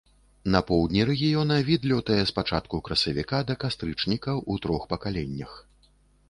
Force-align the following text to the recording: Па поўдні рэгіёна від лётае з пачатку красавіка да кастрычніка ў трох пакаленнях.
Па 0.53 0.59
поўдні 0.69 1.01
рэгіёна 1.09 1.57
від 1.67 1.81
лётае 1.91 2.17
з 2.29 2.35
пачатку 2.37 2.79
красавіка 2.87 3.43
да 3.51 3.57
кастрычніка 3.65 4.31
ў 4.51 4.65
трох 4.65 4.83
пакаленнях. 4.95 5.53